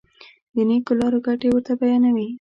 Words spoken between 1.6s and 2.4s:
بیانوي.